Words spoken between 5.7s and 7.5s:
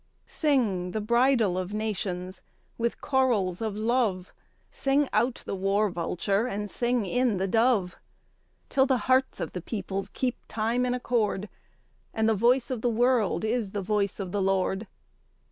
vulture and sing in the